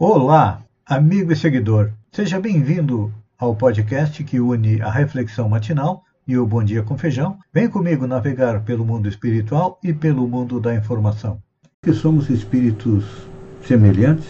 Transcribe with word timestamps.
Olá, 0.00 0.62
amigo 0.86 1.32
e 1.32 1.36
seguidor. 1.36 1.90
Seja 2.12 2.38
bem-vindo 2.38 3.12
ao 3.36 3.56
podcast 3.56 4.22
que 4.22 4.38
une 4.38 4.80
a 4.80 4.88
reflexão 4.88 5.48
matinal 5.48 6.04
e 6.24 6.38
o 6.38 6.46
Bom 6.46 6.62
Dia 6.62 6.84
com 6.84 6.96
Feijão. 6.96 7.36
Vem 7.52 7.68
comigo 7.68 8.06
navegar 8.06 8.60
pelo 8.62 8.84
mundo 8.84 9.08
espiritual 9.08 9.76
e 9.82 9.92
pelo 9.92 10.28
mundo 10.28 10.60
da 10.60 10.72
informação. 10.72 11.42
Que 11.82 11.92
somos 11.92 12.30
espíritos 12.30 13.04
semelhantes 13.66 14.28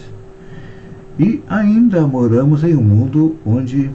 e 1.19 1.43
ainda 1.47 2.07
moramos 2.07 2.63
em 2.63 2.75
um 2.75 2.81
mundo 2.81 3.37
onde 3.45 3.91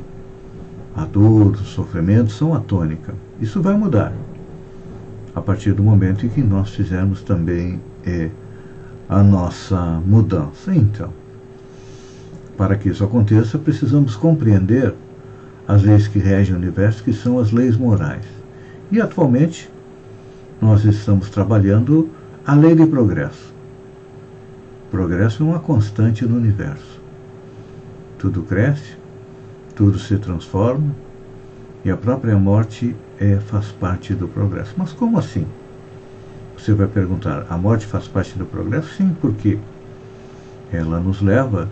a 0.94 1.04
dor, 1.04 1.54
o 1.54 1.64
sofrimento 1.64 2.30
são 2.30 2.54
a 2.54 2.60
tônica. 2.60 3.16
Isso 3.40 3.60
vai 3.60 3.76
mudar 3.76 4.12
a 5.34 5.40
partir 5.40 5.72
do 5.72 5.82
momento 5.82 6.24
em 6.24 6.28
que 6.28 6.40
nós 6.40 6.70
fizermos 6.70 7.22
também 7.22 7.80
é, 8.06 8.30
a 9.08 9.24
nossa 9.24 10.00
mudança. 10.06 10.72
Então, 10.72 11.23
para 12.56 12.76
que 12.76 12.88
isso 12.88 13.04
aconteça, 13.04 13.58
precisamos 13.58 14.16
compreender 14.16 14.94
as 15.66 15.82
leis 15.82 16.06
que 16.06 16.18
regem 16.18 16.54
o 16.54 16.58
universo, 16.58 17.02
que 17.02 17.12
são 17.12 17.38
as 17.38 17.50
leis 17.52 17.76
morais. 17.76 18.24
E 18.92 19.00
atualmente 19.00 19.70
nós 20.60 20.84
estamos 20.84 21.30
trabalhando 21.30 22.10
a 22.46 22.54
lei 22.54 22.74
de 22.74 22.86
progresso. 22.86 23.52
Progresso 24.90 25.42
é 25.42 25.46
uma 25.46 25.58
constante 25.58 26.24
no 26.24 26.36
universo. 26.36 27.00
Tudo 28.18 28.42
cresce, 28.42 28.96
tudo 29.74 29.98
se 29.98 30.16
transforma 30.18 30.94
e 31.84 31.90
a 31.90 31.96
própria 31.96 32.36
morte 32.36 32.94
é, 33.18 33.36
faz 33.36 33.66
parte 33.72 34.14
do 34.14 34.28
progresso. 34.28 34.74
Mas 34.76 34.92
como 34.92 35.18
assim? 35.18 35.46
Você 36.56 36.72
vai 36.72 36.86
perguntar: 36.86 37.46
a 37.50 37.56
morte 37.56 37.86
faz 37.86 38.06
parte 38.06 38.38
do 38.38 38.46
progresso? 38.46 38.94
Sim, 38.94 39.14
porque 39.20 39.58
ela 40.72 40.98
nos 41.00 41.20
leva 41.20 41.68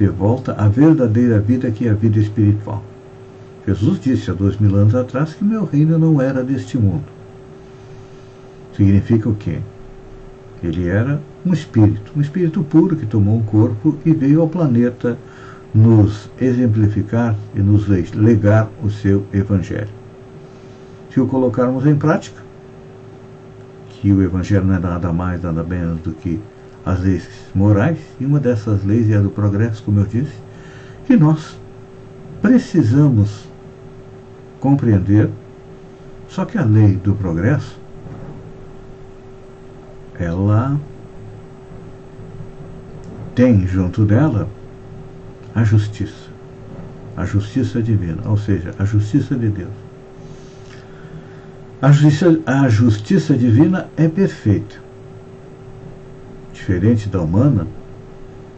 de 0.00 0.08
volta 0.08 0.54
à 0.54 0.66
verdadeira 0.66 1.38
vida 1.38 1.70
que 1.70 1.86
é 1.86 1.90
a 1.90 1.94
vida 1.94 2.18
espiritual. 2.18 2.82
Jesus 3.66 4.00
disse 4.00 4.30
há 4.30 4.34
dois 4.34 4.56
mil 4.56 4.74
anos 4.74 4.94
atrás 4.94 5.34
que 5.34 5.44
meu 5.44 5.66
reino 5.66 5.98
não 5.98 6.22
era 6.22 6.42
deste 6.42 6.78
mundo. 6.78 7.04
Significa 8.74 9.28
o 9.28 9.34
quê? 9.34 9.58
Ele 10.62 10.88
era 10.88 11.20
um 11.44 11.52
espírito, 11.52 12.12
um 12.16 12.20
espírito 12.22 12.64
puro 12.64 12.96
que 12.96 13.04
tomou 13.04 13.36
um 13.36 13.42
corpo 13.42 13.94
e 14.06 14.12
veio 14.14 14.40
ao 14.40 14.48
planeta 14.48 15.18
nos 15.74 16.30
exemplificar 16.40 17.36
e 17.54 17.60
nos 17.60 17.86
legar 18.14 18.70
o 18.82 18.88
seu 18.88 19.26
evangelho. 19.34 19.90
Se 21.12 21.20
o 21.20 21.26
colocarmos 21.26 21.84
em 21.84 21.94
prática, 21.94 22.40
que 23.90 24.10
o 24.10 24.22
evangelho 24.22 24.64
não 24.64 24.76
é 24.76 24.78
nada 24.78 25.12
mais, 25.12 25.42
nada 25.42 25.62
menos 25.62 26.00
do 26.00 26.12
que 26.12 26.40
as 26.84 27.00
leis 27.00 27.28
morais, 27.54 27.98
e 28.18 28.24
uma 28.24 28.40
dessas 28.40 28.84
leis 28.84 29.10
é 29.10 29.16
a 29.16 29.20
do 29.20 29.30
progresso, 29.30 29.82
como 29.82 30.00
eu 30.00 30.06
disse, 30.06 30.32
que 31.06 31.16
nós 31.16 31.58
precisamos 32.40 33.44
compreender. 34.58 35.30
Só 36.28 36.44
que 36.44 36.56
a 36.56 36.64
lei 36.64 36.96
do 36.96 37.14
progresso, 37.14 37.78
ela 40.18 40.78
tem 43.34 43.66
junto 43.66 44.04
dela 44.04 44.48
a 45.54 45.64
justiça, 45.64 46.30
a 47.16 47.24
justiça 47.24 47.82
divina, 47.82 48.22
ou 48.26 48.36
seja, 48.36 48.72
a 48.78 48.84
justiça 48.84 49.34
de 49.34 49.48
Deus. 49.48 49.72
A 51.82 51.90
justiça, 51.90 52.40
a 52.46 52.68
justiça 52.68 53.34
divina 53.34 53.88
é 53.96 54.06
perfeita 54.06 54.89
diferente 56.60 57.08
da 57.08 57.20
humana, 57.22 57.66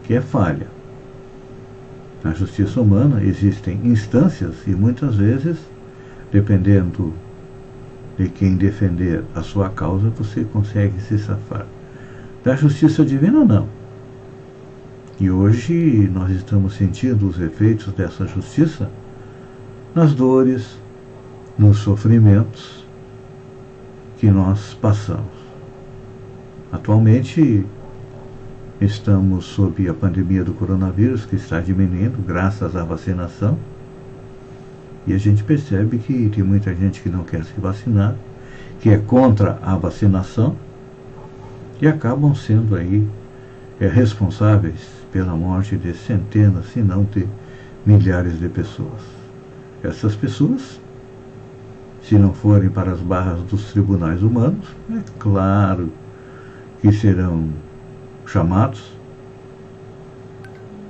que 0.03 0.13
é 0.13 0.19
falha. 0.19 0.67
Na 2.21 2.33
justiça 2.33 2.81
humana 2.81 3.23
existem 3.23 3.79
instâncias 3.83 4.55
e 4.67 4.71
muitas 4.71 5.15
vezes, 5.15 5.57
dependendo 6.31 7.13
de 8.17 8.27
quem 8.27 8.57
defender 8.57 9.23
a 9.33 9.41
sua 9.41 9.69
causa, 9.69 10.09
você 10.09 10.43
consegue 10.43 10.99
se 11.01 11.17
safar. 11.17 11.65
Da 12.43 12.55
justiça 12.55 13.05
divina, 13.05 13.43
não. 13.45 13.67
E 15.19 15.31
hoje 15.31 16.09
nós 16.13 16.29
estamos 16.29 16.75
sentindo 16.75 17.27
os 17.27 17.39
efeitos 17.39 17.87
dessa 17.93 18.27
justiça 18.27 18.89
nas 19.95 20.13
dores, 20.13 20.77
nos 21.57 21.77
sofrimentos 21.77 22.85
que 24.17 24.29
nós 24.29 24.73
passamos. 24.81 25.43
Atualmente, 26.71 27.65
Estamos 28.83 29.45
sob 29.45 29.87
a 29.87 29.93
pandemia 29.93 30.43
do 30.43 30.53
coronavírus, 30.53 31.23
que 31.23 31.37
está 31.37 31.61
diminuindo 31.61 32.21
graças 32.21 32.75
à 32.75 32.83
vacinação. 32.83 33.57
E 35.07 35.13
a 35.13 35.17
gente 35.17 35.41
percebe 35.41 35.99
que 35.99 36.29
tem 36.29 36.43
muita 36.43 36.75
gente 36.75 37.01
que 37.01 37.07
não 37.07 37.23
quer 37.23 37.45
se 37.45 37.57
vacinar, 37.61 38.13
que 38.81 38.89
é 38.89 38.97
contra 38.97 39.57
a 39.61 39.77
vacinação, 39.77 40.57
e 41.81 41.87
acabam 41.87 42.35
sendo 42.35 42.75
aí 42.75 43.07
é, 43.79 43.87
responsáveis 43.87 44.81
pela 45.13 45.33
morte 45.33 45.77
de 45.77 45.93
centenas, 45.93 46.65
se 46.73 46.81
não 46.81 47.05
de 47.05 47.25
milhares 47.85 48.37
de 48.37 48.49
pessoas. 48.49 49.01
Essas 49.81 50.13
pessoas, 50.13 50.77
se 52.01 52.15
não 52.15 52.33
forem 52.33 52.69
para 52.69 52.91
as 52.91 52.99
barras 52.99 53.43
dos 53.43 53.71
tribunais 53.71 54.21
humanos, 54.21 54.67
é 54.91 54.99
claro 55.19 55.89
que 56.81 56.91
serão 56.91 57.47
chamados 58.25 58.93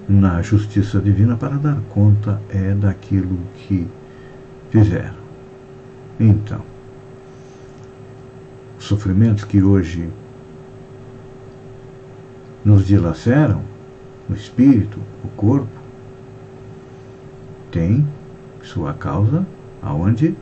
na 0.07 0.41
justiça 0.41 0.99
divina 0.99 1.35
para 1.35 1.57
dar 1.57 1.79
conta 1.89 2.41
é 2.49 2.73
daquilo 2.73 3.39
que 3.55 3.87
fizeram. 4.69 5.23
Então, 6.19 6.61
os 8.77 8.85
sofrimentos 8.85 9.43
que 9.43 9.63
hoje 9.63 10.09
nos 12.63 12.85
dilaceram, 12.85 13.61
o 14.29 14.33
espírito, 14.33 14.99
o 15.23 15.27
corpo, 15.29 15.67
tem 17.71 18.07
sua 18.61 18.93
causa 18.93 19.45
aonde? 19.81 20.35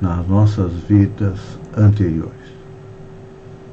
Nas 0.00 0.26
nossas 0.26 0.72
vidas 0.72 1.58
anteriores. 1.76 2.32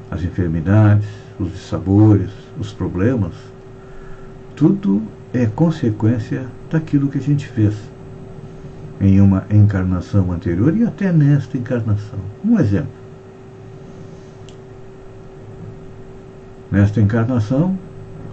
As 0.09 0.23
enfermidades, 0.23 1.07
os 1.39 1.51
dissabores, 1.51 2.31
os 2.59 2.73
problemas, 2.73 3.33
tudo 4.55 5.01
é 5.33 5.45
consequência 5.45 6.45
daquilo 6.69 7.09
que 7.09 7.17
a 7.17 7.21
gente 7.21 7.47
fez 7.47 7.75
em 8.99 9.19
uma 9.19 9.45
encarnação 9.49 10.31
anterior 10.31 10.75
e 10.77 10.83
até 10.83 11.11
nesta 11.11 11.57
encarnação. 11.57 12.19
Um 12.45 12.59
exemplo. 12.59 13.01
Nesta 16.71 17.01
encarnação, 17.01 17.77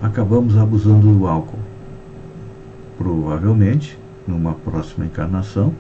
acabamos 0.02 0.56
abusando 0.56 1.12
do 1.12 1.26
álcool. 1.26 1.58
Provavelmente, 2.98 3.98
numa 4.26 4.52
próxima 4.52 5.06
encarnação, 5.06 5.72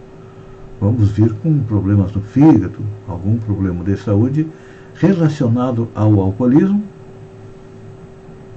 vamos 0.80 1.10
vir 1.10 1.34
com 1.34 1.58
problemas 1.60 2.12
no 2.12 2.22
fígado, 2.22 2.78
algum 3.06 3.36
problema 3.36 3.84
de 3.84 3.96
saúde 3.96 4.48
relacionado 4.94 5.88
ao 5.94 6.18
alcoolismo 6.18 6.82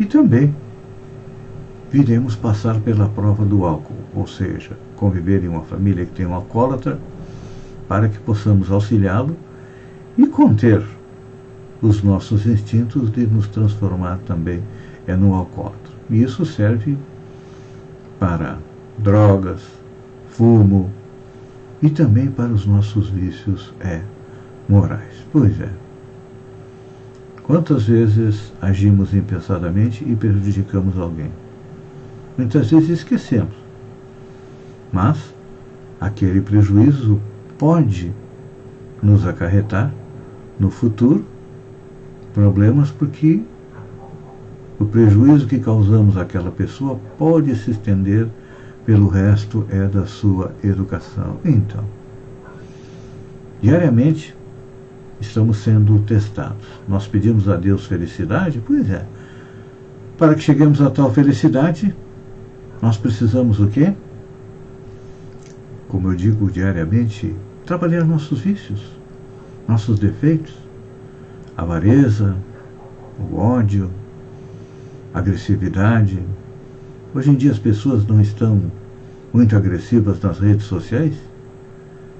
e 0.02 0.06
também 0.06 0.52
viremos 1.92 2.36
passar 2.36 2.80
pela 2.80 3.08
prova 3.08 3.46
do 3.46 3.64
álcool, 3.64 3.94
ou 4.16 4.26
seja, 4.26 4.76
conviver 4.96 5.44
em 5.44 5.48
uma 5.48 5.62
família 5.62 6.06
que 6.08 6.14
tem 6.14 6.26
um 6.26 6.34
alcoólatra, 6.34 6.98
para 7.88 8.10
que 8.10 8.18
possamos 8.18 8.72
auxiliá-lo 8.72 9.38
e 10.18 10.26
conter 10.26 10.84
os 11.84 12.02
nossos 12.02 12.48
instintos 12.48 13.12
de 13.12 13.28
nos 13.28 13.48
transformar 13.48 14.18
também 14.26 14.64
é 15.06 15.16
no 15.16 15.36
alcoólatra. 15.36 15.94
E 16.09 16.24
isso 16.24 16.47
serve 16.47 16.97
para 18.20 18.58
drogas, 18.97 19.62
fumo 20.32 20.90
e 21.80 21.92
também 21.92 22.32
para 22.32 22.50
os 22.50 22.66
nossos 22.66 23.09
vícios 23.09 23.72
é, 23.80 24.02
morais. 24.68 25.28
Pois 25.32 25.62
é. 25.62 25.70
Quantas 27.52 27.84
vezes 27.84 28.53
agimos 28.62 29.14
impensadamente 29.14 30.06
e 30.09 30.16
prejudicamos 30.16 30.98
alguém? 30.98 31.30
Muitas 32.38 32.72
vezes 32.72 32.88
esquecemos. 33.00 33.53
Mas 34.90 35.18
aquele 36.00 36.40
prejuízo 36.40 37.20
pode 37.58 38.09
nos 39.03 39.28
acarretar 39.28 39.94
no 40.58 40.72
futuro 40.72 41.26
problemas 42.34 42.90
porque 42.90 43.42
o 44.80 44.86
prejuízo 44.86 45.46
que 45.46 45.59
causamos 45.59 46.16
àquela 46.16 46.52
pessoa 46.52 46.97
pode 47.18 47.54
se 47.58 47.72
estender 47.72 48.30
pelo 48.86 49.09
resto 49.09 49.66
é 49.70 49.88
da 49.88 50.06
sua 50.06 50.54
educação. 50.64 51.36
Então, 51.44 51.84
diariamente 53.62 54.34
estamos 55.22 55.58
sendo 55.58 56.00
testados. 56.00 56.68
Nós 56.88 57.08
pedimos 57.08 57.47
a 57.47 57.56
Deus 57.56 57.85
felicidade? 57.85 58.62
Pois 58.66 58.90
é. 58.90 59.06
para 60.18 60.35
que 60.35 60.41
cheguemos 60.41 60.82
a 60.82 60.90
tal 60.90 61.12
felicidade, 61.12 61.96
nós 62.82 62.97
precisamos 62.97 63.59
o 63.59 63.68
quê? 63.68 63.94
Como 65.88 66.12
eu 66.12 66.16
digo 66.16 66.50
diariamente, 66.52 67.35
trabalhar 67.66 68.03
nossos 68.03 68.40
vícios, 68.41 68.82
nossos 69.68 69.97
defeitos, 69.97 70.53
avareza, 71.58 72.35
o 73.20 73.35
ódio, 73.38 73.90
agressividade. 75.14 76.20
Hoje 77.16 77.32
em 77.32 77.35
dia 77.35 77.52
as 77.52 77.59
pessoas 77.59 78.06
não 78.06 78.22
estão 78.22 78.62
muito 79.34 79.56
agressivas 79.56 80.20
nas 80.22 80.40
redes 80.40 80.66
sociais? 80.66 81.16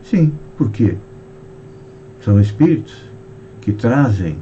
Sim, 0.03 0.33
por 0.57 0.71
quê? 0.71 0.98
São 2.21 2.39
espíritos 2.39 2.95
que 3.62 3.73
trazem 3.73 4.38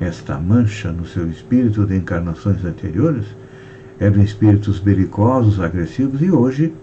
esta 0.00 0.38
mancha 0.38 0.90
no 0.90 1.06
seu 1.06 1.28
espírito 1.30 1.84
de 1.86 1.96
encarnações 1.96 2.64
anteriores, 2.64 3.26
eram 3.98 4.22
espíritos 4.22 4.80
belicosos, 4.80 5.60
agressivos 5.60 6.20
e 6.20 6.30
hoje 6.30 6.74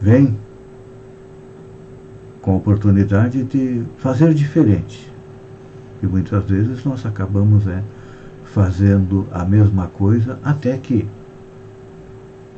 vêm 0.00 0.38
com 2.40 2.52
a 2.52 2.56
oportunidade 2.56 3.44
de 3.44 3.84
fazer 3.98 4.34
diferente. 4.34 5.10
E 6.02 6.06
muitas 6.06 6.44
vezes 6.44 6.84
nós 6.84 7.06
acabamos 7.06 7.66
é, 7.66 7.82
fazendo 8.44 9.26
a 9.30 9.44
mesma 9.44 9.86
coisa 9.86 10.38
até 10.42 10.76
que 10.76 11.06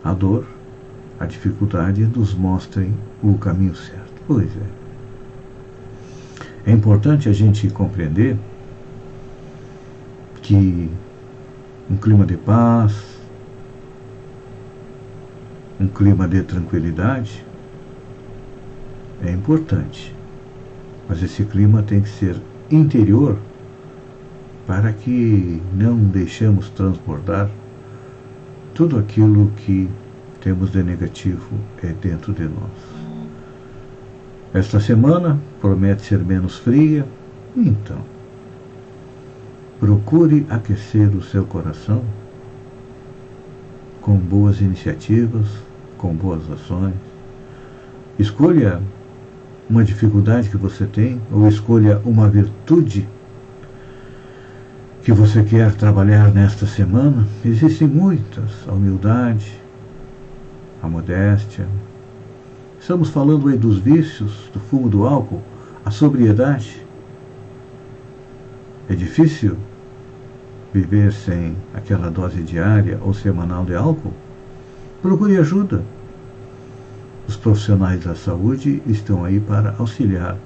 a 0.03 0.13
dor, 0.13 0.45
a 1.21 1.27
dificuldade 1.27 2.05
nos 2.05 2.35
mostrem 2.35 2.95
o 3.23 3.37
caminho 3.39 3.75
certo. 3.77 4.15
Pois 4.27 4.49
é. 4.57 4.76
É 6.67 6.73
importante 6.73 7.29
a 7.29 7.33
gente 7.33 7.71
compreender 7.71 8.37
que 10.43 10.91
um 11.89 11.97
clima 11.97 12.27
de 12.27 12.37
paz, 12.37 12.93
um 15.79 15.87
clima 15.87 16.27
de 16.27 16.43
tranquilidade 16.43 17.45
é 19.25 19.31
importante. 19.31 20.13
Mas 21.09 21.23
esse 21.23 21.45
clima 21.45 21.85
tem 21.85 22.01
que 22.01 22.09
ser 22.09 22.37
interior 22.69 23.39
para 24.67 24.93
que 24.93 25.63
não 25.73 25.97
deixemos 25.97 26.69
transbordar 26.71 27.49
tudo 28.75 28.99
aquilo 28.99 29.53
que 29.59 29.89
temos 30.41 30.73
de 30.73 30.83
negativo 30.83 31.57
é 31.83 31.93
dentro 31.93 32.33
de 32.33 32.43
nós. 32.43 32.96
Esta 34.57 34.81
semana 34.81 35.39
promete 35.61 36.03
ser 36.03 36.25
menos 36.25 36.57
fria, 36.57 37.07
então 37.55 37.99
Procure 39.79 40.47
aquecer 40.49 41.15
o 41.15 41.23
seu 41.23 41.45
coração 41.45 42.03
com 44.01 44.17
boas 44.17 44.63
iniciativas, 44.63 45.47
com 45.99 46.15
boas 46.15 46.51
ações. 46.51 46.95
Escolha 48.19 48.81
uma 49.69 49.85
dificuldade 49.85 50.49
que 50.49 50.57
você 50.57 50.87
tem 50.87 51.21
ou 51.31 51.47
escolha 51.47 52.01
uma 52.07 52.27
virtude 52.27 53.07
que 55.03 55.13
você 55.13 55.43
quer 55.43 55.75
trabalhar 55.75 56.33
nesta 56.33 56.65
semana. 56.65 57.29
Existem 57.45 57.87
muitas: 57.87 58.67
a 58.67 58.73
humildade, 58.73 59.53
a 60.83 60.89
modéstia. 60.89 61.67
Estamos 62.87 63.09
falando 63.09 63.49
aí 63.49 63.59
dos 63.59 63.81
vícios, 63.81 64.49
do 64.55 64.61
fumo 64.61 64.89
do 64.89 65.05
álcool, 65.05 65.43
a 65.85 65.91
sobriedade. 65.91 66.87
É 68.89 68.95
difícil 68.95 69.57
viver 70.73 71.13
sem 71.13 71.57
aquela 71.75 72.09
dose 72.09 72.41
diária 72.45 73.01
ou 73.03 73.13
semanal 73.13 73.65
de 73.65 73.75
álcool? 73.75 74.13
Procure 75.03 75.37
ajuda. 75.37 75.83
Os 77.27 77.35
profissionais 77.35 78.05
da 78.05 78.15
saúde 78.15 78.81
estão 78.87 79.25
aí 79.25 79.41
para 79.41 79.75
auxiliar 79.81 80.37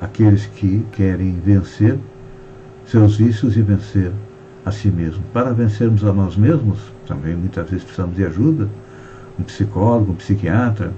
aqueles 0.00 0.46
que 0.46 0.84
querem 0.90 1.38
vencer 1.38 1.96
seus 2.86 3.18
vícios 3.18 3.56
e 3.56 3.62
vencer 3.62 4.10
a 4.66 4.72
si 4.72 4.88
mesmo. 4.88 5.22
Para 5.32 5.52
vencermos 5.52 6.04
a 6.04 6.12
nós 6.12 6.36
mesmos, 6.36 6.80
também 7.06 7.36
muitas 7.36 7.70
vezes 7.70 7.84
precisamos 7.84 8.16
de 8.16 8.24
ajuda, 8.24 8.68
um 9.38 9.44
psicólogo, 9.44 10.10
um 10.10 10.16
psiquiatra, 10.16 10.92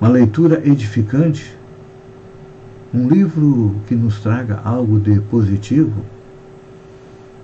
uma 0.00 0.08
leitura 0.08 0.66
edificante 0.66 1.56
um 2.94 3.08
livro 3.08 3.74
que 3.88 3.94
nos 3.96 4.20
traga 4.20 4.60
algo 4.64 5.00
de 5.00 5.20
positivo, 5.22 6.04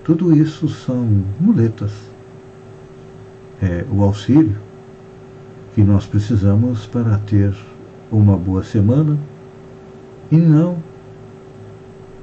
tudo 0.01 0.33
isso 0.33 0.69
são 0.69 1.25
muletas. 1.39 1.91
É 3.61 3.83
o 3.91 4.01
auxílio 4.01 4.55
que 5.75 5.83
nós 5.83 6.05
precisamos 6.05 6.85
para 6.85 7.17
ter 7.19 7.53
uma 8.09 8.37
boa 8.37 8.63
semana 8.63 9.19
e 10.31 10.37
não 10.37 10.77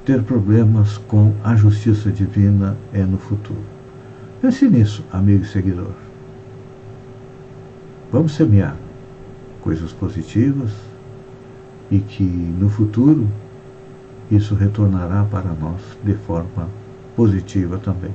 ter 0.03 0.23
problemas 0.23 0.97
com 0.97 1.31
a 1.43 1.55
justiça 1.55 2.11
divina 2.11 2.75
é 2.91 3.03
no 3.03 3.19
futuro. 3.19 3.61
Pense 4.41 4.67
nisso, 4.67 5.03
amigo 5.11 5.43
e 5.43 5.47
seguidor. 5.47 5.93
Vamos 8.11 8.33
semear 8.33 8.75
coisas 9.61 9.91
positivas 9.91 10.71
e 11.91 11.99
que 11.99 12.23
no 12.23 12.69
futuro 12.69 13.27
isso 14.31 14.53
retornará 14.55 15.23
para 15.23 15.51
nós 15.53 15.81
de 16.03 16.13
forma 16.13 16.69
positiva 17.15 17.77
também. 17.77 18.13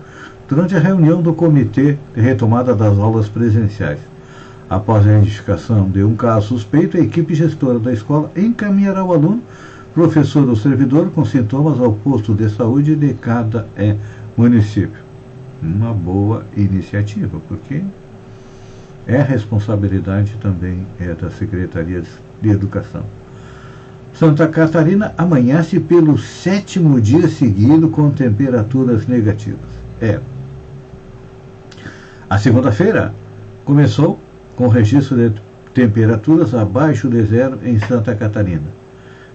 durante 0.48 0.76
a 0.76 0.80
reunião 0.80 1.22
do 1.22 1.34
Comitê 1.34 1.98
de 2.16 2.22
Retomada 2.22 2.76
das 2.76 2.98
Aulas 2.98 3.30
Presenciais. 3.30 4.00
Após 4.70 5.06
a 5.06 5.18
identificação 5.18 5.90
de 5.90 6.04
um 6.04 6.16
caso 6.16 6.48
suspeito, 6.48 6.98
a 6.98 7.00
equipe 7.02 7.36
gestora 7.36 7.78
da 7.78 7.94
escola 7.94 8.32
encaminhará 8.36 9.04
o 9.04 9.14
aluno, 9.14 9.44
professor 9.94 10.48
ou 10.48 10.56
servidor 10.56 11.12
com 11.12 11.24
sintomas 11.26 11.80
ao 11.80 11.94
posto 11.94 12.34
de 12.34 12.50
saúde 12.50 12.96
de 12.96 13.14
cada 13.14 13.68
é, 13.76 13.96
município. 14.36 15.04
Uma 15.62 15.94
boa 15.94 16.44
iniciativa, 16.58 17.38
porque 17.48 17.84
é 19.08 19.22
responsabilidade 19.22 20.36
também 20.42 20.86
é 21.00 21.14
da 21.14 21.30
Secretaria 21.32 22.04
de 22.42 22.50
Educação. 22.50 23.04
Santa 24.14 24.48
Catarina 24.48 25.14
amanhece 25.18 25.80
pelo 25.80 26.18
sétimo 26.18 27.02
dia 27.02 27.28
seguido 27.28 27.90
com 27.90 28.12
temperaturas 28.12 29.08
negativas. 29.08 29.70
É. 30.00 30.20
A 32.30 32.38
segunda-feira 32.38 33.14
começou 33.66 34.20
com 34.56 34.68
registro 34.68 35.18
de 35.18 35.34
temperaturas 35.74 36.54
abaixo 36.54 37.10
de 37.10 37.24
zero 37.26 37.58
em 37.64 37.80
Santa 37.80 38.14
Catarina. 38.14 38.68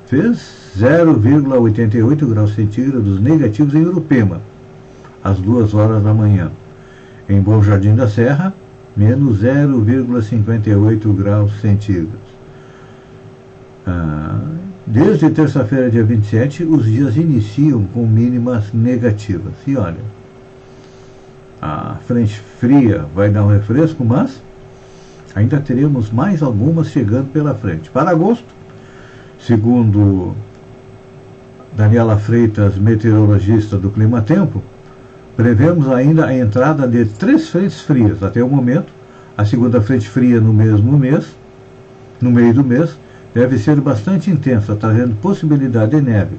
Fez 0.06 0.72
0,88 0.78 2.26
graus 2.28 2.54
centígrados 2.54 3.20
negativos 3.20 3.74
em 3.74 3.84
Urupema, 3.84 4.40
às 5.24 5.38
duas 5.38 5.74
horas 5.74 6.02
da 6.02 6.14
manhã. 6.14 6.50
Em 7.28 7.40
Bom 7.40 7.62
Jardim 7.62 7.96
da 7.96 8.06
Serra, 8.06 8.54
menos 8.96 9.42
0,58 9.42 11.14
graus 11.14 11.60
centígrados. 11.60 12.26
Ah, 13.86 14.40
desde 14.86 15.28
terça-feira, 15.30 15.90
dia 15.90 16.04
27, 16.04 16.64
os 16.64 16.86
dias 16.86 17.16
iniciam 17.16 17.84
com 17.84 18.06
mínimas 18.06 18.72
negativas. 18.72 19.52
E 19.66 19.76
olha, 19.76 20.00
a 21.60 21.96
frente 22.06 22.40
fria 22.58 23.04
vai 23.14 23.30
dar 23.30 23.44
um 23.44 23.48
refresco, 23.48 24.04
mas 24.04 24.42
ainda 25.34 25.60
teremos 25.60 26.10
mais 26.10 26.42
algumas 26.42 26.88
chegando 26.88 27.30
pela 27.30 27.54
frente. 27.54 27.90
Para 27.90 28.10
agosto, 28.10 28.46
segundo 29.38 30.34
Daniela 31.76 32.16
Freitas, 32.18 32.76
meteorologista 32.76 33.76
do 33.76 33.90
Clima 33.90 34.22
Tempo, 34.22 34.62
prevemos 35.36 35.88
ainda 35.88 36.26
a 36.26 36.36
entrada 36.36 36.88
de 36.88 37.04
três 37.04 37.48
frentes 37.50 37.80
frias 37.80 38.22
até 38.22 38.42
o 38.42 38.48
momento. 38.48 38.92
A 39.36 39.44
segunda 39.44 39.80
frente 39.82 40.08
fria 40.08 40.40
no 40.40 40.52
mesmo 40.52 40.98
mês, 40.98 41.36
no 42.20 42.30
meio 42.30 42.54
do 42.54 42.64
mês, 42.64 42.98
deve 43.34 43.58
ser 43.58 43.78
bastante 43.80 44.30
intensa, 44.30 44.74
trazendo 44.74 45.14
possibilidade 45.16 45.90
de 45.90 46.00
neve. 46.00 46.36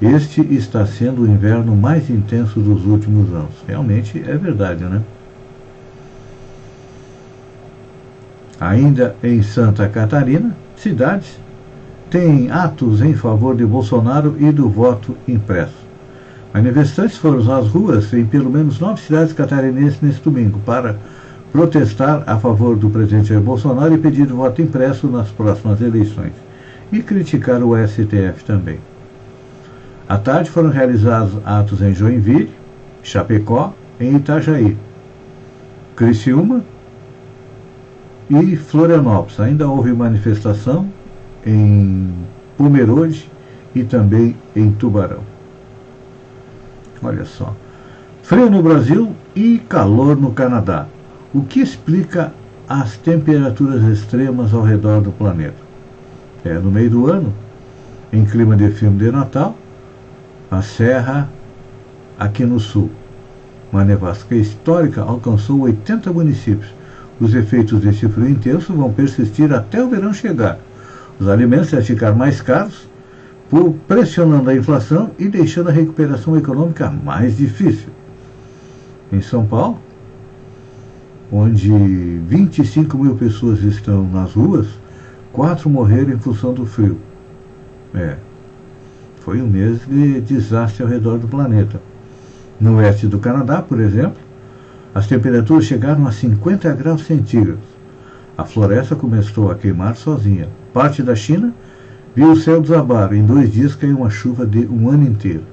Este 0.00 0.40
está 0.54 0.86
sendo 0.86 1.22
o 1.22 1.26
inverno 1.26 1.74
mais 1.74 2.08
intenso 2.08 2.60
dos 2.60 2.86
últimos 2.86 3.32
anos. 3.32 3.54
Realmente 3.66 4.22
é 4.24 4.36
verdade, 4.36 4.84
né? 4.84 5.02
Ainda 8.60 9.16
em 9.22 9.42
Santa 9.42 9.88
Catarina, 9.88 10.56
cidades 10.76 11.36
têm 12.08 12.50
atos 12.50 13.00
em 13.02 13.14
favor 13.14 13.56
de 13.56 13.66
Bolsonaro 13.66 14.36
e 14.38 14.52
do 14.52 14.68
voto 14.68 15.16
impresso. 15.26 15.82
Manifestantes 16.52 17.16
foram 17.16 17.38
às 17.50 17.66
ruas 17.68 18.12
em 18.12 18.26
pelo 18.26 18.50
menos 18.50 18.78
nove 18.78 19.00
cidades 19.00 19.32
catarinenses 19.32 20.00
neste 20.02 20.22
domingo 20.22 20.60
para 20.66 20.96
protestar 21.50 22.22
a 22.26 22.38
favor 22.38 22.76
do 22.76 22.90
presidente 22.90 23.28
Jair 23.28 23.40
Bolsonaro 23.40 23.94
e 23.94 23.98
pedir 23.98 24.26
voto 24.26 24.60
impresso 24.60 25.06
nas 25.06 25.28
próximas 25.30 25.80
eleições. 25.80 26.32
E 26.92 27.02
criticar 27.02 27.62
o 27.62 27.74
STF 27.74 28.44
também. 28.44 28.78
À 30.06 30.18
tarde 30.18 30.50
foram 30.50 30.68
realizados 30.68 31.38
atos 31.44 31.80
em 31.80 31.94
Joinville, 31.94 32.50
Chapecó, 33.02 33.72
em 33.98 34.16
Itajaí, 34.16 34.76
Criciúma 35.96 36.62
e 38.28 38.56
Florianópolis. 38.56 39.40
Ainda 39.40 39.66
houve 39.66 39.90
manifestação 39.92 40.86
em 41.46 42.12
Pomerode 42.58 43.30
e 43.74 43.84
também 43.84 44.36
em 44.54 44.70
Tubarão. 44.70 45.31
Olha 47.02 47.24
só. 47.24 47.54
Frio 48.22 48.48
no 48.48 48.62
Brasil 48.62 49.14
e 49.34 49.58
calor 49.68 50.16
no 50.16 50.32
Canadá. 50.32 50.86
O 51.34 51.42
que 51.42 51.60
explica 51.60 52.32
as 52.68 52.96
temperaturas 52.96 53.82
extremas 53.84 54.54
ao 54.54 54.62
redor 54.62 55.00
do 55.00 55.10
planeta? 55.10 55.56
É 56.44 56.54
no 56.54 56.70
meio 56.70 56.90
do 56.90 57.10
ano, 57.10 57.32
em 58.12 58.24
clima 58.24 58.56
de 58.56 58.70
filme 58.70 58.98
de 58.98 59.10
Natal, 59.10 59.56
a 60.50 60.62
serra 60.62 61.28
aqui 62.18 62.44
no 62.44 62.60
sul. 62.60 62.90
Uma 63.72 63.84
nevasca 63.84 64.34
histórica 64.34 65.02
alcançou 65.02 65.60
80 65.60 66.12
municípios. 66.12 66.70
Os 67.20 67.34
efeitos 67.34 67.80
desse 67.80 68.08
frio 68.08 68.28
intenso 68.28 68.72
vão 68.74 68.92
persistir 68.92 69.52
até 69.52 69.82
o 69.82 69.88
verão 69.88 70.12
chegar. 70.12 70.58
Os 71.18 71.28
alimentos 71.28 71.70
vão 71.70 71.82
ficar 71.82 72.12
mais 72.12 72.40
caros 72.40 72.86
pressionando 73.86 74.48
a 74.48 74.54
inflação 74.54 75.10
e 75.18 75.28
deixando 75.28 75.68
a 75.68 75.72
recuperação 75.72 76.36
econômica 76.36 76.90
mais 76.90 77.36
difícil. 77.36 77.88
Em 79.12 79.20
São 79.20 79.44
Paulo, 79.44 79.78
onde 81.30 81.68
25 82.26 82.96
mil 82.96 83.14
pessoas 83.14 83.62
estão 83.62 84.08
nas 84.08 84.32
ruas, 84.32 84.68
quatro 85.32 85.68
morreram 85.68 86.12
em 86.12 86.18
função 86.18 86.54
do 86.54 86.64
frio. 86.64 86.96
É, 87.94 88.16
foi 89.20 89.42
um 89.42 89.46
mês 89.46 89.80
de 89.86 90.20
desastre 90.22 90.82
ao 90.82 90.88
redor 90.88 91.18
do 91.18 91.28
planeta. 91.28 91.80
No 92.58 92.76
oeste 92.76 93.06
do 93.06 93.18
Canadá, 93.18 93.60
por 93.60 93.80
exemplo, 93.80 94.20
as 94.94 95.06
temperaturas 95.06 95.66
chegaram 95.66 96.06
a 96.06 96.12
50 96.12 96.72
graus 96.72 97.04
centígrados. 97.04 97.64
A 98.36 98.44
floresta 98.44 98.96
começou 98.96 99.50
a 99.50 99.54
queimar 99.54 99.96
sozinha. 99.96 100.48
Parte 100.72 101.02
da 101.02 101.14
China 101.14 101.52
Viu 102.14 102.32
o 102.32 102.36
céu 102.36 102.60
desabar. 102.60 103.14
Em 103.14 103.24
dois 103.24 103.50
dias 103.50 103.74
caiu 103.74 103.96
uma 103.96 104.10
chuva 104.10 104.44
de 104.44 104.66
um 104.66 104.90
ano 104.90 105.04
inteiro. 105.04 105.44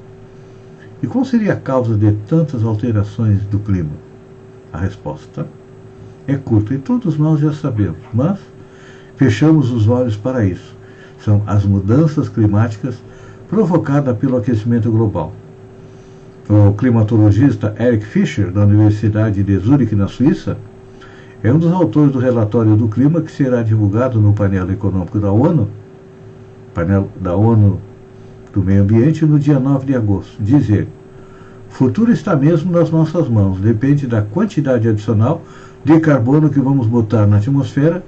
E 1.02 1.08
qual 1.08 1.24
seria 1.24 1.54
a 1.54 1.56
causa 1.56 1.96
de 1.96 2.12
tantas 2.28 2.64
alterações 2.64 3.42
do 3.44 3.60
clima? 3.60 3.92
A 4.74 4.80
resposta 4.80 5.48
é 6.28 6.36
curta 6.36 6.74
e 6.74 6.78
todos 6.78 7.18
nós 7.18 7.40
já 7.40 7.54
sabemos, 7.54 8.00
mas 8.14 8.40
fechamos 9.16 9.72
os 9.72 9.88
olhos 9.88 10.18
para 10.18 10.46
isso. 10.46 10.76
São 11.24 11.42
as 11.48 11.64
mudanças 11.64 12.28
climáticas 12.28 13.02
provocadas 13.50 14.18
pelo 14.18 14.36
aquecimento 14.36 14.92
global. 14.92 15.34
O 16.50 16.74
climatologista 16.74 17.74
Eric 17.80 18.06
Fischer, 18.06 18.52
da 18.52 18.66
Universidade 18.66 19.42
de 19.44 19.58
Zurich, 19.60 19.96
na 19.96 20.08
Suíça, 20.08 20.58
é 21.42 21.54
um 21.54 21.58
dos 21.58 21.72
autores 21.72 22.12
do 22.12 22.20
relatório 22.20 22.76
do 22.76 22.90
clima 22.90 23.22
que 23.22 23.32
será 23.32 23.64
divulgado 23.64 24.20
no 24.20 24.34
painel 24.34 24.70
econômico 24.70 25.20
da 25.20 25.32
ONU 25.32 25.70
painel 26.80 27.10
da 27.20 27.36
ONU 27.36 27.80
do 28.54 28.62
Meio 28.62 28.84
Ambiente 28.84 29.26
no 29.26 29.38
dia 29.38 29.60
9 29.60 29.86
de 29.86 29.96
agosto. 29.96 30.42
Diz 30.42 30.70
ele: 30.70 30.88
o 31.70 31.74
futuro 31.74 32.12
está 32.12 32.36
mesmo 32.36 32.72
nas 32.72 32.90
nossas 32.90 33.28
mãos, 33.28 33.60
depende 33.60 34.08
da 34.08 34.22
quantidade 34.22 34.88
adicional 34.88 35.42
de 35.84 36.00
carbono 36.00 36.50
que 36.50 36.60
vamos 36.60 36.88
botar 36.88 37.28
na 37.28 37.38
atmosfera 37.38 38.04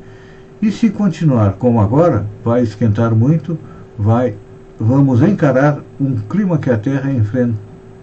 e 0.62 0.72
se 0.72 0.90
continuar 0.90 1.54
como 1.54 1.80
agora, 1.80 2.26
vai 2.44 2.62
esquentar 2.62 3.14
muito, 3.14 3.58
vai 3.98 4.36
vamos 4.80 5.22
encarar 5.22 5.80
um 6.00 6.16
clima 6.18 6.58
que 6.58 6.70
a 6.70 6.78
Terra 6.78 7.12
enfrenta, 7.12 7.56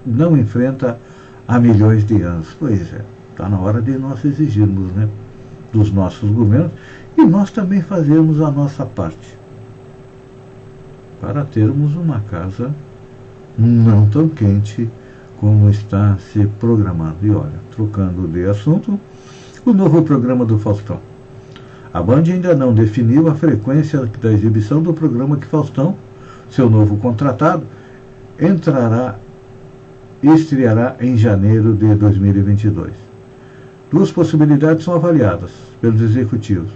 não 0.07 0.37
enfrenta 0.37 0.99
há 1.47 1.59
milhões 1.59 2.05
de 2.05 2.23
anos. 2.23 2.55
Pois 2.59 2.93
é, 2.93 3.01
está 3.33 3.49
na 3.49 3.59
hora 3.59 3.81
de 3.83 3.93
nós 3.99 4.25
exigirmos 4.25 4.93
né, 4.93 5.09
dos 5.73 5.93
nossos 5.93 6.31
governos 6.31 6.73
e 7.17 7.25
nós 7.25 7.51
também 7.51 7.83
fazermos 7.83 8.41
a 8.41 8.51
nossa 8.51 8.87
parte 8.87 9.39
para 11.21 11.45
termos 11.45 11.95
uma 11.97 12.21
casa 12.21 12.73
não 13.57 14.07
tão 14.09 14.29
quente 14.29 14.89
como 15.39 15.69
está 15.69 16.17
se 16.19 16.47
programando. 16.61 17.17
E 17.23 17.31
olha, 17.31 17.59
trocando 17.75 18.29
de 18.29 18.45
assunto, 18.45 18.99
o 19.65 19.73
novo 19.73 20.03
programa 20.03 20.45
do 20.45 20.59
Faustão. 20.59 21.01
A 21.93 22.03
Band 22.03 22.25
ainda 22.27 22.55
não 22.55 22.73
definiu 22.73 23.29
a 23.29 23.35
frequência 23.35 24.09
da 24.21 24.33
exibição 24.33 24.81
do 24.81 24.95
programa 24.95 25.37
que 25.37 25.47
Faustão, 25.47 25.97
seu 26.51 26.71
novo 26.71 26.97
contratado, 26.99 27.65
entrará 28.41 29.17
estreará 30.23 30.97
em 31.01 31.17
janeiro 31.17 31.75
de 31.75 31.95
2022. 31.95 32.93
Duas 33.91 34.11
possibilidades 34.11 34.85
são 34.85 34.95
avaliadas 34.95 35.51
pelos 35.81 36.01
executivos: 36.01 36.71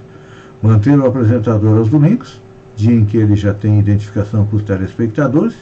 manter 0.63 0.99
o 0.99 1.07
apresentador 1.07 1.79
aos 1.79 1.89
domingos 1.89 2.42
dia 2.77 2.95
em 2.95 3.05
que 3.05 3.17
ele 3.17 3.37
já 3.37 3.53
tem 3.53 3.79
identificação 3.79 4.47
com 4.47 4.57
os 4.57 4.63
telespectadores 4.63 5.55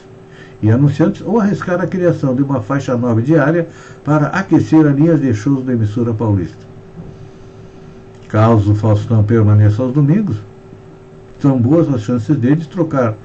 e 0.61 0.69
anunciantes, 0.69 1.21
ou 1.25 1.39
arriscar 1.39 1.81
a 1.81 1.87
criação 1.87 2.35
de 2.35 2.43
uma 2.43 2.61
faixa 2.61 2.95
nova 2.95 3.21
diária 3.21 3.67
para 4.03 4.27
aquecer 4.27 4.85
as 4.85 4.95
linhas 4.95 5.19
de 5.19 5.33
shows 5.33 5.65
da 5.65 5.73
emissora 5.73 6.13
paulista. 6.13 6.65
Caso 8.29 8.71
o 8.71 8.75
Faustão 8.75 9.23
permaneça 9.23 9.81
aos 9.81 9.91
domingos, 9.91 10.37
são 11.39 11.57
boas 11.59 11.91
as 11.91 12.01
chances 12.01 12.37
dele 12.37 12.57
de 12.57 12.67
trocar 12.67 13.15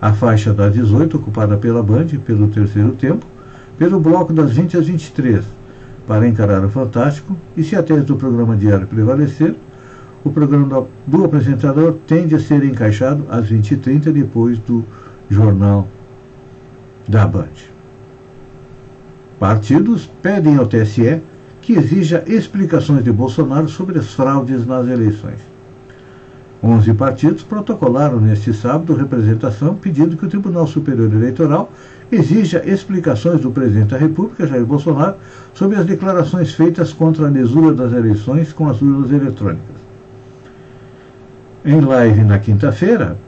A 0.00 0.12
faixa 0.12 0.52
das 0.52 0.72
18, 0.72 1.18
ocupada 1.18 1.56
pela 1.58 1.82
Band, 1.82 2.06
pelo 2.24 2.48
terceiro 2.48 2.92
tempo, 2.92 3.24
pelo 3.78 4.00
bloco 4.00 4.32
das 4.32 4.52
20 4.52 4.78
às 4.78 4.86
23, 4.86 5.44
para 6.06 6.26
encarar 6.26 6.64
o 6.64 6.70
Fantástico, 6.70 7.36
e 7.56 7.62
se 7.62 7.76
a 7.76 7.82
tese 7.82 8.02
do 8.02 8.16
programa 8.16 8.56
diário 8.56 8.86
prevalecer, 8.86 9.54
o 10.24 10.30
programa 10.30 10.86
do 11.06 11.24
apresentador 11.24 11.96
tende 12.06 12.34
a 12.34 12.40
ser 12.40 12.62
encaixado 12.64 13.24
às 13.28 13.50
20h30, 13.50 14.12
depois 14.12 14.58
do 14.58 14.84
Jornal 15.28 15.88
da 17.08 17.26
Band. 17.26 17.48
Partidos 19.38 20.10
pedem 20.20 20.56
ao 20.56 20.66
TSE 20.66 21.22
que 21.62 21.72
exija 21.72 22.22
explicações 22.26 23.04
de 23.04 23.12
Bolsonaro 23.12 23.68
sobre 23.68 23.98
as 23.98 24.12
fraudes 24.12 24.66
nas 24.66 24.86
eleições. 24.86 25.40
Onze 26.62 26.92
partidos 26.92 27.42
protocolaram 27.42 28.20
neste 28.20 28.52
sábado 28.52 28.94
representação 28.94 29.74
pedindo 29.74 30.14
que 30.14 30.26
o 30.26 30.28
Tribunal 30.28 30.66
Superior 30.66 31.10
Eleitoral 31.10 31.72
exija 32.12 32.62
explicações 32.70 33.40
do 33.40 33.50
presidente 33.50 33.88
da 33.88 33.96
República, 33.96 34.46
Jair 34.46 34.66
Bolsonaro, 34.66 35.16
sobre 35.54 35.78
as 35.78 35.86
declarações 35.86 36.52
feitas 36.52 36.92
contra 36.92 37.26
a 37.26 37.30
lesura 37.30 37.72
das 37.74 37.94
eleições 37.94 38.52
com 38.52 38.68
as 38.68 38.82
urnas 38.82 39.10
eletrônicas. 39.10 39.79
Em 41.62 41.78
live 41.78 42.22
na 42.22 42.38
quinta-feira, 42.38 43.18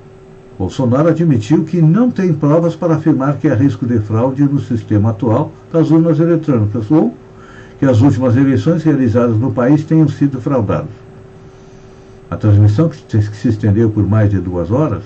Bolsonaro 0.58 1.08
admitiu 1.08 1.64
que 1.64 1.82
não 1.82 2.10
tem 2.10 2.32
provas 2.32 2.74
para 2.74 2.94
afirmar 2.94 3.36
que 3.36 3.46
há 3.46 3.54
risco 3.54 3.84
de 3.84 4.00
fraude 4.00 4.44
no 4.44 4.58
sistema 4.58 5.10
atual 5.10 5.52
das 5.70 5.90
urnas 5.90 6.18
eletrônicas 6.18 6.90
ou 6.90 7.14
que 7.78 7.84
as 7.84 8.00
últimas 8.00 8.34
eleições 8.34 8.84
realizadas 8.84 9.36
no 9.36 9.52
país 9.52 9.84
tenham 9.84 10.08
sido 10.08 10.40
fraudadas. 10.40 10.88
A 12.30 12.36
transmissão, 12.38 12.88
que 12.88 12.96
se 12.96 13.48
estendeu 13.48 13.90
por 13.90 14.08
mais 14.08 14.30
de 14.30 14.38
duas 14.38 14.70
horas, 14.70 15.02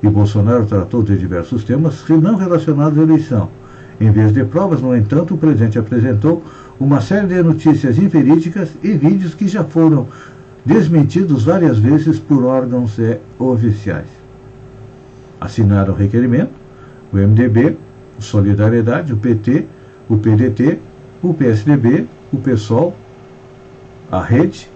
e 0.00 0.08
Bolsonaro 0.08 0.66
tratou 0.66 1.02
de 1.02 1.18
diversos 1.18 1.64
temas 1.64 2.04
não 2.08 2.36
relacionados 2.36 2.96
à 2.96 3.02
eleição. 3.02 3.48
Em 4.00 4.12
vez 4.12 4.32
de 4.32 4.44
provas, 4.44 4.80
no 4.80 4.96
entanto, 4.96 5.34
o 5.34 5.38
presidente 5.38 5.80
apresentou 5.80 6.44
uma 6.78 7.00
série 7.00 7.26
de 7.26 7.42
notícias 7.42 7.98
inverídicas 7.98 8.68
e 8.84 8.92
vídeos 8.92 9.34
que 9.34 9.48
já 9.48 9.64
foram 9.64 10.06
desmentidos 10.66 11.44
várias 11.44 11.78
vezes 11.78 12.18
por 12.18 12.44
órgãos 12.44 12.98
oficiais. 13.38 14.08
Assinaram 15.40 15.94
o 15.94 15.96
requerimento 15.96 16.66
o 17.12 17.16
MDB, 17.16 17.76
o 18.18 18.22
Solidariedade, 18.22 19.12
o 19.12 19.16
PT, 19.16 19.66
o 20.08 20.16
PDT, 20.16 20.78
o 21.22 21.34
PSDB, 21.34 22.06
o 22.32 22.36
PSOL, 22.38 22.96
a 24.10 24.22
Rede, 24.22 24.68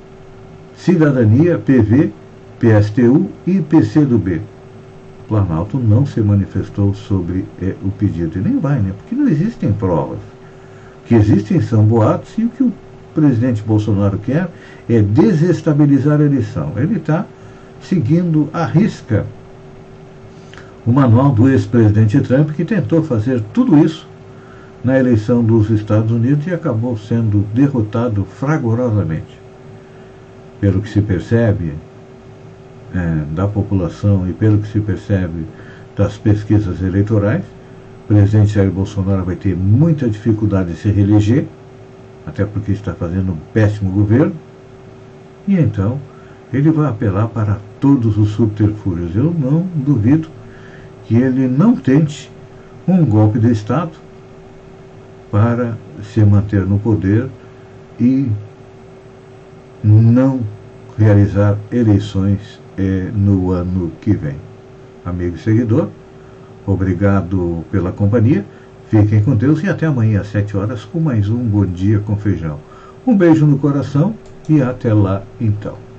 Cidadania, 0.76 1.59
PV, 1.59 2.12
PSTU 2.59 3.30
e 3.47 3.61
PCdoB. 3.61 4.40
O 5.25 5.28
Planalto 5.28 5.78
não 5.78 6.04
se 6.04 6.20
manifestou 6.20 6.94
sobre 6.94 7.44
é, 7.62 7.75
o 7.82 7.90
pedido 7.90 8.38
e 8.38 8.42
nem 8.42 8.59
vai, 8.59 8.80
né? 8.80 8.92
Porque 8.97 9.14
não 9.14 9.28
existem 9.28 9.73
provas. 9.73 10.18
O 10.18 11.06
que 11.06 11.14
existem 11.14 11.61
são 11.61 11.85
boatos 11.85 12.37
e 12.37 12.44
o 12.44 12.49
que 12.49 12.62
o 12.62 12.73
presidente 13.14 13.62
Bolsonaro 13.62 14.18
quer 14.18 14.48
é 14.88 15.00
desestabilizar 15.00 16.20
a 16.20 16.24
eleição. 16.24 16.72
Ele 16.76 16.96
está 16.96 17.26
seguindo 17.80 18.48
a 18.52 18.64
risca 18.64 19.26
o 20.86 20.92
manual 20.92 21.30
do 21.30 21.48
ex-presidente 21.48 22.20
Trump, 22.20 22.50
que 22.50 22.64
tentou 22.64 23.02
fazer 23.02 23.42
tudo 23.52 23.78
isso 23.84 24.08
na 24.82 24.98
eleição 24.98 25.44
dos 25.44 25.68
Estados 25.70 26.10
Unidos 26.10 26.46
e 26.46 26.54
acabou 26.54 26.96
sendo 26.96 27.46
derrotado 27.54 28.24
fragorosamente. 28.24 29.38
Pelo 30.60 30.80
que 30.80 30.88
se 30.88 31.02
percebe 31.02 31.74
é, 32.94 33.24
da 33.34 33.46
população 33.46 34.28
e 34.28 34.32
pelo 34.32 34.58
que 34.58 34.68
se 34.68 34.80
percebe 34.80 35.44
das 35.96 36.16
pesquisas 36.16 36.82
eleitorais, 36.82 37.44
o 38.04 38.08
presidente 38.08 38.54
Jair 38.54 38.70
Bolsonaro 38.70 39.24
vai 39.24 39.36
ter 39.36 39.54
muita 39.54 40.08
dificuldade 40.08 40.72
de 40.72 40.78
se 40.78 40.90
reeleger, 40.90 41.46
até 42.30 42.44
porque 42.44 42.72
está 42.72 42.95
fazendo 42.95 43.32
um 43.32 43.38
péssimo 43.52 43.90
governo, 43.90 44.32
e 45.47 45.56
então 45.56 46.00
ele 46.52 46.71
vai 46.71 46.88
apelar 46.88 47.28
para 47.28 47.58
todos 47.80 48.16
os 48.16 48.30
subterfúgios. 48.30 49.14
Eu 49.14 49.34
não 49.36 49.66
duvido 49.75 50.28
que 51.06 51.16
ele 51.16 51.49
não 51.49 51.76
tente 51.76 52.30
um 52.86 53.04
golpe 53.04 53.38
de 53.38 53.50
Estado 53.50 53.90
para 55.30 55.76
se 56.02 56.25
manter 56.25 56.64
no 56.64 56.78
poder 56.78 57.28
e 57.99 58.30
não 59.82 60.40
realizar 60.97 61.56
eleições 61.71 62.60
eh, 62.76 63.10
no 63.14 63.50
ano 63.50 63.93
que 64.00 64.12
vem. 64.12 64.36
Amigo 65.04 65.36
e 65.36 65.38
seguidor, 65.38 65.88
obrigado 66.66 67.64
pela 67.71 67.93
companhia. 67.93 68.45
Fiquem 68.90 69.22
com 69.22 69.36
Deus 69.36 69.62
e 69.62 69.68
até 69.68 69.86
amanhã 69.86 70.20
às 70.20 70.32
7 70.32 70.56
horas 70.56 70.84
com 70.84 70.98
mais 70.98 71.28
um 71.28 71.44
Bom 71.44 71.64
Dia 71.64 72.00
com 72.00 72.16
Feijão. 72.16 72.58
Um 73.06 73.16
beijo 73.16 73.46
no 73.46 73.56
coração 73.56 74.16
e 74.48 74.60
até 74.60 74.92
lá 74.92 75.22
então. 75.40 75.89